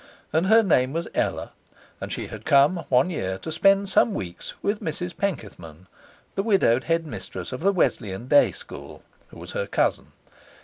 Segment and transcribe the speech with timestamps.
[0.33, 1.51] And her name was Ella,
[2.01, 5.85] and she had come one year to spend some weeks with Mrs Penkethman,
[6.33, 10.11] the widowed headmistress of the Wesleyan Day School, who was her cousin.